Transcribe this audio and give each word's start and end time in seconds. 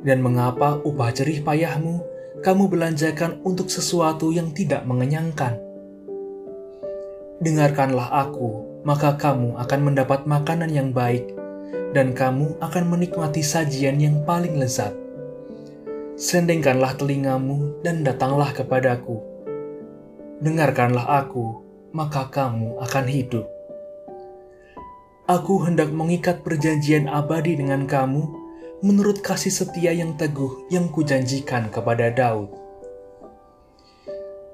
Dan 0.01 0.25
mengapa 0.25 0.81
upah 0.81 1.13
jerih 1.13 1.45
payahmu 1.45 2.03
kamu 2.41 2.73
belanjakan 2.73 3.37
untuk 3.45 3.69
sesuatu 3.69 4.33
yang 4.33 4.57
tidak 4.57 4.89
mengenyangkan? 4.89 5.61
Dengarkanlah 7.45 8.09
aku, 8.17 8.81
maka 8.81 9.21
kamu 9.21 9.61
akan 9.61 9.81
mendapat 9.93 10.25
makanan 10.25 10.73
yang 10.73 10.89
baik, 10.97 11.37
dan 11.93 12.17
kamu 12.17 12.57
akan 12.65 12.85
menikmati 12.89 13.45
sajian 13.45 14.01
yang 14.01 14.25
paling 14.25 14.57
lezat 14.57 14.97
Sendengkanlah 16.21 17.01
telingamu 17.01 17.81
dan 17.81 18.05
datanglah 18.05 18.53
kepadaku. 18.53 19.25
Dengarkanlah 20.45 21.25
aku, 21.25 21.65
maka 21.97 22.29
kamu 22.29 22.77
akan 22.77 23.09
hidup. 23.09 23.49
Aku 25.25 25.65
hendak 25.65 25.89
mengikat 25.89 26.45
perjanjian 26.45 27.09
abadi 27.09 27.57
dengan 27.57 27.89
kamu 27.89 28.21
menurut 28.85 29.25
kasih 29.25 29.49
setia 29.49 29.97
yang 29.97 30.13
teguh 30.21 30.69
yang 30.69 30.93
kujanjikan 30.93 31.73
kepada 31.73 32.13
Daud. 32.13 32.53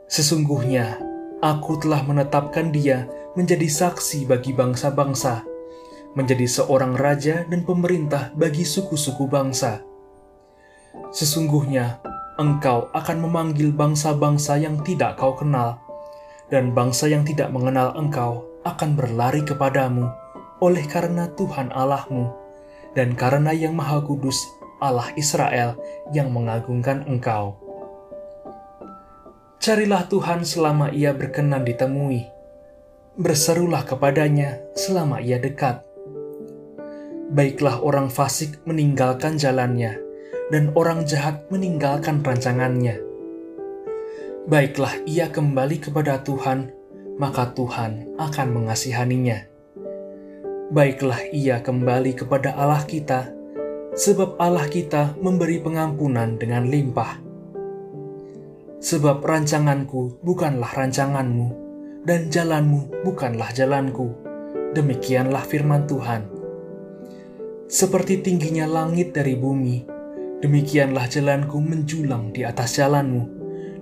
Sesungguhnya, 0.07 1.03
aku 1.43 1.83
telah 1.83 2.07
menetapkan 2.07 2.71
dia 2.71 3.11
menjadi 3.35 3.67
saksi 3.67 4.31
bagi 4.31 4.55
bangsa-bangsa, 4.55 5.43
menjadi 6.15 6.47
seorang 6.47 6.95
raja 6.95 7.43
dan 7.51 7.67
pemerintah 7.67 8.31
bagi 8.39 8.63
suku-suku 8.63 9.27
bangsa 9.27 9.83
Sesungguhnya 11.13 12.03
engkau 12.37 12.93
akan 12.93 13.17
memanggil 13.25 13.73
bangsa-bangsa 13.73 14.61
yang 14.61 14.85
tidak 14.85 15.17
kau 15.17 15.33
kenal, 15.33 15.81
dan 16.53 16.77
bangsa 16.77 17.09
yang 17.09 17.25
tidak 17.25 17.49
mengenal 17.51 17.97
engkau 17.97 18.45
akan 18.63 18.99
berlari 18.99 19.43
kepadamu 19.43 20.11
oleh 20.61 20.85
karena 20.89 21.29
Tuhan 21.37 21.73
Allahmu, 21.73 22.33
dan 22.97 23.13
karena 23.17 23.53
Yang 23.53 23.75
Maha 23.77 24.01
Kudus 24.05 24.37
Allah 24.81 25.09
Israel 25.17 25.81
yang 26.13 26.33
mengagungkan 26.33 27.05
engkau. 27.09 27.57
Carilah 29.57 30.05
Tuhan 30.07 30.45
selama 30.45 30.93
ia 30.93 31.17
berkenan 31.17 31.65
ditemui. 31.65 32.29
Berserulah 33.17 33.89
kepadanya 33.89 34.61
selama 34.77 35.25
ia 35.25 35.41
dekat. 35.41 35.81
Baiklah 37.33 37.81
orang 37.81 38.13
fasik 38.13 38.61
meninggalkan 38.69 39.41
jalannya, 39.41 39.99
dan 40.51 40.71
orang 40.79 41.03
jahat 41.03 41.47
meninggalkan 41.51 42.23
rancangannya. 42.23 43.03
Baiklah 44.47 45.03
ia 45.11 45.27
kembali 45.27 45.83
kepada 45.83 46.23
Tuhan, 46.23 46.71
maka 47.19 47.51
Tuhan 47.51 48.15
akan 48.15 48.49
mengasihaninya. 48.55 49.43
Baiklah 50.71 51.19
ia 51.35 51.63
kembali 51.63 52.15
kepada 52.15 52.55
Allah 52.55 52.87
kita, 52.87 53.31
sebab 53.99 54.39
Allah 54.39 54.71
kita 54.71 55.19
memberi 55.19 55.59
pengampunan 55.59 56.39
dengan 56.39 56.71
limpah. 56.71 57.19
Sebab 58.79 59.19
rancanganku 59.19 60.23
bukanlah 60.23 60.71
rancanganmu, 60.71 61.49
dan 62.07 62.31
jalanmu 62.31 63.03
bukanlah 63.03 63.51
jalanku. 63.51 64.15
Demikianlah 64.79 65.43
firman 65.43 65.91
Tuhan. 65.91 66.23
Seperti 67.67 68.23
tingginya 68.23 68.71
langit 68.71 69.11
dari 69.11 69.35
bumi, 69.35 69.96
Demikianlah 70.37 71.09
jalanku 71.09 71.65
menjulang 71.65 72.29
di 72.29 72.45
atas 72.45 72.77
jalanmu, 72.77 73.25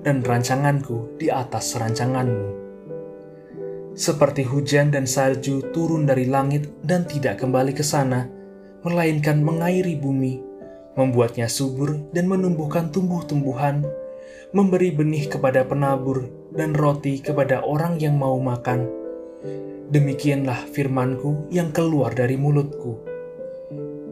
dan 0.07 0.23
rancanganku 0.23 1.19
di 1.19 1.27
atas 1.27 1.75
rancanganmu. 1.75 2.63
Seperti 3.99 4.47
hujan 4.47 4.95
dan 4.95 5.03
salju 5.03 5.67
turun 5.75 6.07
dari 6.07 6.31
langit 6.31 6.71
dan 6.87 7.11
tidak 7.11 7.43
kembali 7.43 7.75
ke 7.75 7.83
sana, 7.83 8.31
melainkan 8.87 9.43
mengairi 9.43 9.99
bumi, 9.99 10.39
membuatnya 10.95 11.51
subur 11.51 11.99
dan 12.15 12.31
menumbuhkan 12.31 12.95
tumbuh-tumbuhan, 12.95 13.83
memberi 14.55 14.95
benih 14.95 15.27
kepada 15.27 15.67
penabur 15.67 16.31
dan 16.55 16.71
roti 16.71 17.19
kepada 17.19 17.67
orang 17.67 17.99
yang 17.99 18.15
mau 18.15 18.39
makan. 18.39 18.87
Demikianlah 19.91 20.71
firmanku 20.71 21.51
yang 21.51 21.75
keluar 21.75 22.15
dari 22.15 22.39
mulutku 22.39 23.14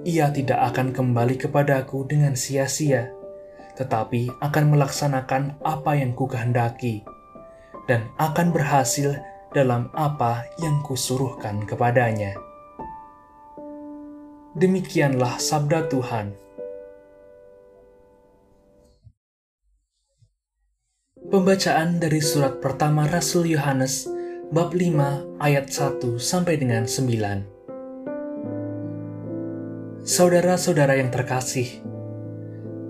ia 0.02 0.30
tidak 0.34 0.58
akan 0.74 0.90
kembali 0.90 1.38
kepadaku 1.38 2.06
dengan 2.06 2.34
sia-sia, 2.34 3.10
tetapi 3.78 4.30
akan 4.42 4.64
melaksanakan 4.74 5.62
apa 5.62 5.92
yang 5.98 6.12
kukehendaki 6.14 7.06
dan 7.86 8.10
akan 8.18 8.54
berhasil 8.54 9.18
dalam 9.52 9.90
apa 9.94 10.46
yang 10.58 10.80
kusuruhkan 10.82 11.62
kepadanya. 11.68 12.34
Demikianlah 14.52 15.40
sabda 15.40 15.88
Tuhan. 15.88 16.36
Pembacaan 21.32 21.96
dari 21.96 22.20
surat 22.20 22.60
pertama 22.60 23.08
Rasul 23.08 23.48
Yohanes 23.48 24.04
bab 24.52 24.76
5 24.76 25.40
ayat 25.40 25.72
1 25.72 26.20
sampai 26.20 26.60
dengan 26.60 26.84
9. 26.84 27.51
Saudara-saudara 30.02 30.98
yang 30.98 31.14
terkasih, 31.14 31.78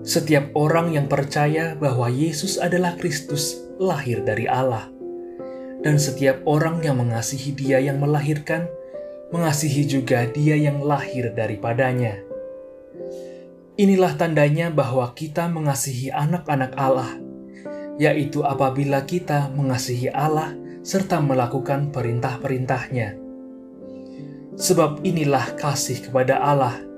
setiap 0.01 0.49
orang 0.57 0.97
yang 0.97 1.05
percaya 1.05 1.77
bahwa 1.77 2.09
Yesus 2.09 2.57
adalah 2.57 2.97
Kristus 2.97 3.69
lahir 3.77 4.25
dari 4.25 4.49
Allah, 4.49 4.89
dan 5.85 6.01
setiap 6.01 6.41
orang 6.49 6.81
yang 6.81 6.97
mengasihi 6.97 7.53
Dia 7.53 7.77
yang 7.85 8.01
melahirkan, 8.01 8.65
mengasihi 9.29 9.85
juga 9.85 10.25
Dia 10.25 10.57
yang 10.57 10.81
lahir 10.81 11.29
daripadanya. 11.37 12.17
Inilah 13.77 14.17
tandanya 14.17 14.73
bahwa 14.73 15.13
kita 15.13 15.45
mengasihi 15.53 16.09
anak-anak 16.09 16.73
Allah, 16.73 17.13
yaitu 18.01 18.41
apabila 18.41 19.05
kita 19.05 19.53
mengasihi 19.53 20.09
Allah 20.09 20.57
serta 20.81 21.21
melakukan 21.21 21.93
perintah-perintahnya. 21.93 23.21
Sebab 24.57 25.05
inilah 25.05 25.53
kasih 25.61 26.09
kepada 26.09 26.41
Allah, 26.41 26.89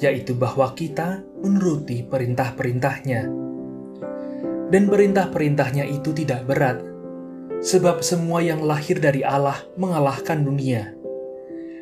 yaitu 0.00 0.36
bahwa 0.36 0.72
kita 0.76 1.24
menuruti 1.40 2.04
perintah-perintahnya. 2.04 3.22
Dan 4.66 4.90
perintah-perintahnya 4.90 5.86
itu 5.86 6.10
tidak 6.10 6.44
berat, 6.44 6.82
sebab 7.62 8.02
semua 8.02 8.42
yang 8.42 8.60
lahir 8.66 8.98
dari 8.98 9.22
Allah 9.22 9.62
mengalahkan 9.78 10.42
dunia. 10.42 10.92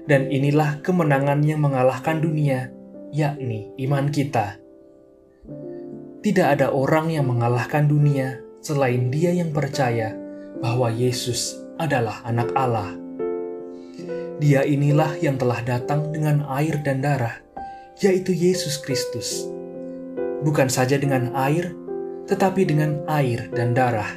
Dan 0.05 0.29
inilah 0.29 0.85
kemenangan 0.85 1.41
yang 1.43 1.65
mengalahkan 1.65 2.21
dunia, 2.21 2.69
yakni 3.09 3.73
iman 3.89 4.13
kita. 4.13 4.61
Tidak 6.21 6.45
ada 6.45 6.73
orang 6.73 7.13
yang 7.13 7.29
mengalahkan 7.29 7.89
dunia 7.89 8.41
selain 8.61 9.13
dia 9.13 9.33
yang 9.33 9.53
percaya 9.53 10.17
bahwa 10.61 10.89
Yesus 10.93 11.57
adalah 11.77 12.25
anak 12.25 12.53
Allah. 12.57 12.97
Dia 14.41 14.65
inilah 14.65 15.21
yang 15.21 15.37
telah 15.41 15.61
datang 15.65 16.13
dengan 16.13 16.45
air 16.49 16.81
dan 16.81 17.05
darah, 17.05 17.45
yaitu 18.03 18.35
Yesus 18.35 18.81
Kristus. 18.83 19.47
Bukan 20.43 20.67
saja 20.67 20.99
dengan 20.99 21.31
air, 21.39 21.73
tetapi 22.27 22.67
dengan 22.67 23.05
air 23.07 23.49
dan 23.55 23.73
darah. 23.73 24.11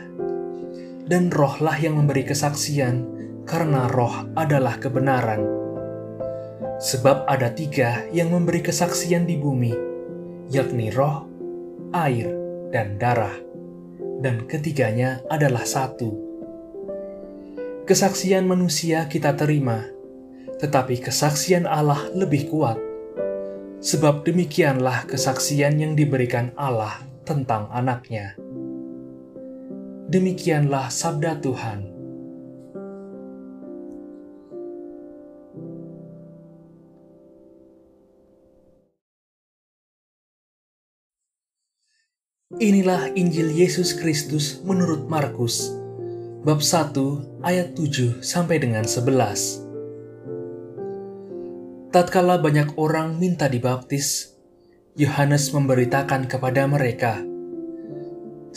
Dan 1.08 1.32
rohlah 1.32 1.78
yang 1.80 1.96
memberi 1.96 2.28
kesaksian, 2.28 3.06
karena 3.48 3.88
roh 3.88 4.28
adalah 4.36 4.76
kebenaran. 4.76 5.40
Sebab 6.78 7.26
ada 7.26 7.54
tiga 7.56 8.06
yang 8.12 8.34
memberi 8.36 8.60
kesaksian 8.60 9.24
di 9.24 9.40
bumi, 9.40 9.74
yakni 10.52 10.92
roh, 10.92 11.24
air, 11.96 12.28
dan 12.76 13.00
darah. 13.00 13.34
Dan 14.20 14.50
ketiganya 14.50 15.24
adalah 15.32 15.64
satu. 15.64 16.28
Kesaksian 17.88 18.44
manusia 18.44 19.08
kita 19.08 19.32
terima, 19.40 19.88
tetapi 20.60 21.00
kesaksian 21.00 21.64
Allah 21.64 22.12
lebih 22.12 22.52
kuat 22.52 22.76
sebab 23.84 24.26
demikianlah 24.26 25.06
kesaksian 25.06 25.78
yang 25.78 25.94
diberikan 25.94 26.54
Allah 26.58 27.04
tentang 27.28 27.70
anaknya. 27.70 28.40
Demikianlah 30.08 30.88
sabda 30.88 31.44
Tuhan. 31.44 31.98
Inilah 42.58 43.14
Injil 43.14 43.54
Yesus 43.54 43.94
Kristus 43.94 44.64
menurut 44.66 45.06
Markus, 45.06 45.70
bab 46.42 46.64
1 46.64 47.46
ayat 47.46 47.76
7 47.78 48.24
sampai 48.24 48.58
dengan 48.58 48.88
11. 48.88 49.67
Tatkala 51.88 52.36
banyak 52.44 52.76
orang 52.76 53.16
minta 53.16 53.48
dibaptis, 53.48 54.36
Yohanes 55.00 55.56
memberitakan 55.56 56.28
kepada 56.28 56.68
mereka, 56.68 57.24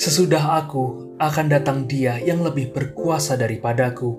Sesudah 0.00 0.58
aku 0.58 1.14
akan 1.20 1.46
datang 1.52 1.84
dia 1.84 2.16
yang 2.16 2.40
lebih 2.40 2.72
berkuasa 2.72 3.36
daripadaku. 3.36 4.16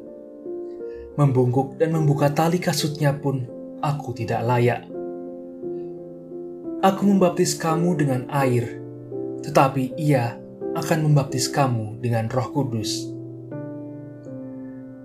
Membungkuk 1.18 1.82
dan 1.82 1.92
membuka 1.92 2.30
tali 2.30 2.62
kasutnya 2.62 3.18
pun 3.18 3.50
aku 3.82 4.14
tidak 4.14 4.46
layak. 4.46 4.86
Aku 6.86 7.02
membaptis 7.04 7.58
kamu 7.58 7.98
dengan 7.98 8.30
air, 8.30 8.78
tetapi 9.42 9.98
ia 9.98 10.38
akan 10.78 11.10
membaptis 11.10 11.50
kamu 11.50 11.98
dengan 12.00 12.30
Roh 12.30 12.48
Kudus. 12.54 13.10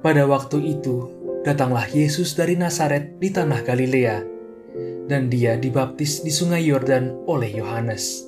Pada 0.05 0.29
waktu 0.29 0.77
itu, 0.77 1.16
datanglah 1.47 1.87
Yesus 1.87 2.35
dari 2.35 2.59
Nazaret 2.59 3.23
di 3.23 3.31
tanah 3.31 3.63
Galilea, 3.63 4.19
dan 5.07 5.31
dia 5.31 5.55
dibaptis 5.55 6.27
di 6.27 6.35
sungai 6.35 6.67
Yordan 6.67 7.23
oleh 7.31 7.55
Yohanes. 7.55 8.27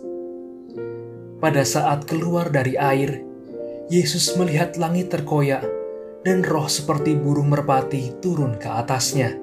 Pada 1.42 1.66
saat 1.66 2.06
keluar 2.06 2.54
dari 2.54 2.78
air, 2.78 3.18
Yesus 3.90 4.38
melihat 4.38 4.78
langit 4.78 5.10
terkoyak 5.10 5.66
dan 6.22 6.46
roh 6.46 6.70
seperti 6.70 7.18
burung 7.18 7.50
merpati 7.50 8.22
turun 8.22 8.54
ke 8.54 8.70
atasnya. 8.70 9.34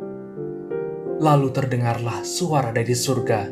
Lalu 1.20 1.52
terdengarlah 1.52 2.24
suara 2.24 2.72
dari 2.72 2.96
surga, 2.96 3.52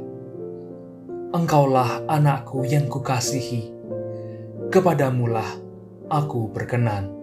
Engkaulah 1.34 2.08
anakku 2.08 2.64
yang 2.64 2.88
kukasihi. 2.88 3.74
Kepadamulah 4.72 5.50
aku 6.08 6.48
berkenan. 6.54 7.23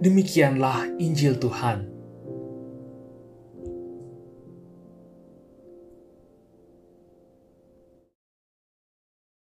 Demikianlah 0.00 0.96
Injil 0.96 1.36
Tuhan. 1.36 1.99